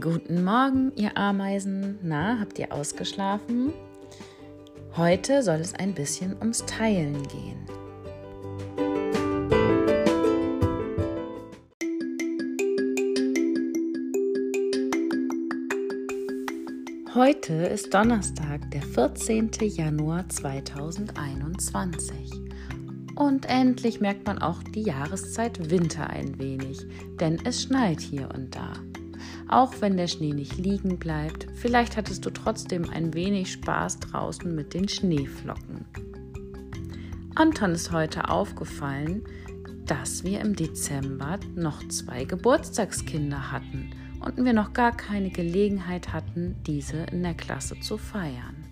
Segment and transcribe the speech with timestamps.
[0.00, 2.00] Guten Morgen, ihr Ameisen.
[2.02, 3.72] Na, habt ihr ausgeschlafen?
[4.96, 7.64] Heute soll es ein bisschen ums Teilen gehen.
[17.14, 19.52] Heute ist Donnerstag, der 14.
[19.60, 22.32] Januar 2021.
[23.14, 26.84] Und endlich merkt man auch die Jahreszeit Winter ein wenig,
[27.20, 28.72] denn es schneit hier und da.
[29.48, 34.54] Auch wenn der Schnee nicht liegen bleibt, vielleicht hattest du trotzdem ein wenig Spaß draußen
[34.54, 35.84] mit den Schneeflocken.
[37.34, 39.22] Anton ist heute aufgefallen,
[39.86, 46.56] dass wir im Dezember noch zwei Geburtstagskinder hatten und wir noch gar keine Gelegenheit hatten,
[46.66, 48.64] diese in der Klasse zu feiern.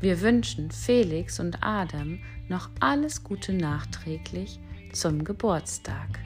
[0.00, 4.60] Wir wünschen Felix und Adam noch alles Gute nachträglich
[4.92, 6.20] zum Geburtstag.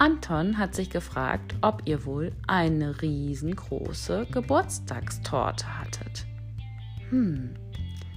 [0.00, 6.24] Anton hat sich gefragt, ob ihr wohl eine riesengroße Geburtstagstorte hattet.
[7.10, 7.54] Hm,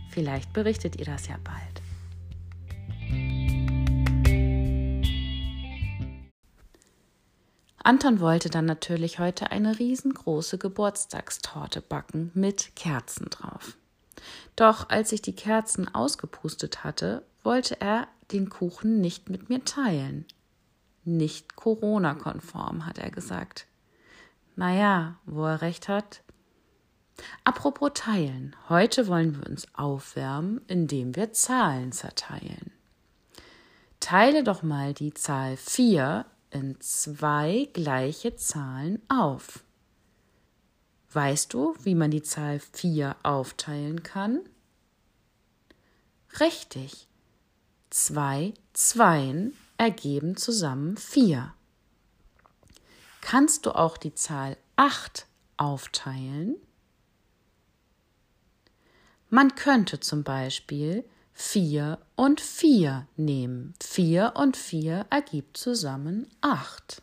[0.09, 1.81] vielleicht berichtet ihr das ja bald.
[7.79, 13.75] Anton wollte dann natürlich heute eine riesengroße Geburtstagstorte backen mit Kerzen drauf.
[14.55, 20.25] Doch als ich die Kerzen ausgepustet hatte, wollte er den Kuchen nicht mit mir teilen.
[21.05, 23.67] Nicht Corona-konform, hat er gesagt.
[24.55, 26.21] Naja, wo er recht hat.
[27.43, 28.55] Apropos teilen.
[28.69, 32.71] Heute wollen wir uns aufwärmen, indem wir Zahlen zerteilen.
[33.99, 39.63] Teile doch mal die Zahl 4 in zwei gleiche Zahlen auf.
[41.11, 44.41] Weißt du, wie man die Zahl 4 aufteilen kann?
[46.39, 47.07] Richtig.
[47.89, 51.53] Zwei Zweien ergeben zusammen 4.
[53.21, 56.55] Kannst du auch die Zahl 8 aufteilen?
[59.29, 61.03] Man könnte zum Beispiel
[61.33, 63.73] 4 und 4 nehmen.
[63.81, 67.01] 4 und 4 ergibt zusammen 8.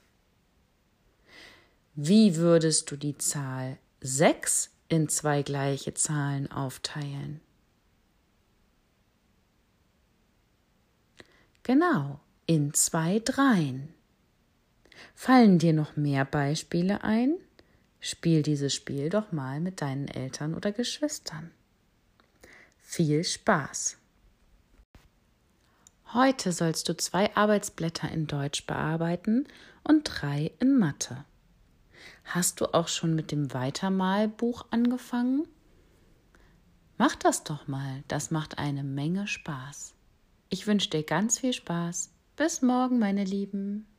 [1.94, 7.40] Wie würdest du die Zahl 6 in zwei gleiche Zahlen aufteilen.
[11.62, 13.94] Genau, in zwei Dreien.
[15.14, 17.36] Fallen dir noch mehr Beispiele ein?
[18.00, 21.52] Spiel dieses Spiel doch mal mit deinen Eltern oder Geschwistern.
[22.80, 23.98] Viel Spaß!
[26.12, 29.46] Heute sollst du zwei Arbeitsblätter in Deutsch bearbeiten
[29.84, 31.24] und drei in Mathe.
[32.24, 35.46] Hast du auch schon mit dem Weitermalbuch angefangen?
[36.98, 39.94] Mach das doch mal, das macht eine Menge Spaß.
[40.48, 42.10] Ich wünsche dir ganz viel Spaß.
[42.40, 43.89] Bis morgen, meine Lieben.